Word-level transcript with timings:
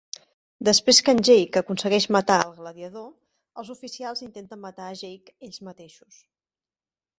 Després 0.69 1.01
que 1.09 1.13
en 1.15 1.19
Jake 1.27 1.61
aconsegueix 1.61 2.07
matar 2.15 2.39
el 2.47 2.55
gladiador, 2.63 3.05
els 3.63 3.71
oficials 3.75 4.25
intenten 4.31 4.63
matar 4.67 4.91
a 4.95 4.99
Jake 5.05 5.37
ells 5.51 5.63
mateixos. 5.71 6.21